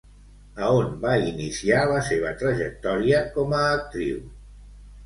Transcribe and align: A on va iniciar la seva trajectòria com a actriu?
A 0.61 0.69
on 0.77 0.95
va 1.03 1.11
iniciar 1.33 1.83
la 1.91 2.01
seva 2.09 2.33
trajectòria 2.41 3.25
com 3.39 3.57
a 3.61 3.65
actriu? 3.79 4.27